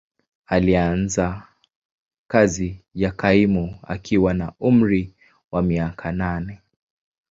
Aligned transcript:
Alianza 0.45 1.47
kazi 2.27 2.81
ya 2.95 3.11
kaimu 3.11 3.79
akiwa 3.83 4.33
na 4.33 4.53
umri 4.59 5.13
wa 5.51 5.61
miaka 5.61 6.11
nane. 6.11 6.61